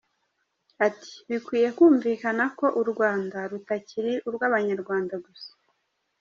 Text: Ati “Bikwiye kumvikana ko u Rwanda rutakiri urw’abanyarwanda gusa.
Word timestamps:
Ati 0.87 1.11
“Bikwiye 1.29 1.69
kumvikana 1.77 2.43
ko 2.59 2.65
u 2.81 2.83
Rwanda 2.91 3.39
rutakiri 3.51 4.13
urw’abanyarwanda 4.27 5.15
gusa. 5.25 5.51